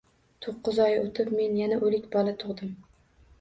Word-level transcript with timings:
To`qqiz 0.45 0.79
oy 0.85 0.95
o`tib 1.01 1.29
men 1.41 1.59
yana 1.59 1.79
o`lik 1.91 2.09
bola 2.17 2.35
tug`dim 2.45 2.73